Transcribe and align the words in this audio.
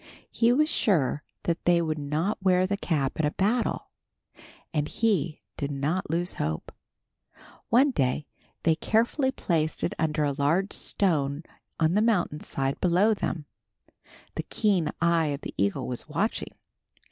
He 0.31 0.51
was 0.51 0.67
sure 0.67 1.23
that 1.43 1.63
they 1.65 1.79
would 1.79 1.99
not 1.99 2.41
wear 2.41 2.65
the 2.65 2.75
cap 2.75 3.19
in 3.19 3.29
battle, 3.37 3.91
and 4.73 4.87
he 4.87 5.43
did 5.57 5.69
not 5.69 6.09
lose 6.09 6.33
hope. 6.41 6.71
One 7.69 7.91
day 7.91 8.25
they 8.63 8.73
carefully 8.73 9.29
placed 9.31 9.83
it 9.83 9.93
under 9.99 10.23
a 10.23 10.31
large 10.33 10.73
stone 10.73 11.43
on 11.79 11.93
the 11.93 12.01
mountain 12.01 12.39
side 12.39 12.81
below 12.81 13.13
them. 13.13 13.45
The 14.33 14.41
keen 14.49 14.89
eye 14.99 15.27
of 15.27 15.41
the 15.41 15.53
eagle 15.55 15.87
was 15.87 16.09
watching. 16.09 16.55